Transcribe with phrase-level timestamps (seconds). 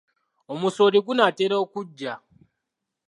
[0.53, 2.13] Omusooli gunaatera okuggya.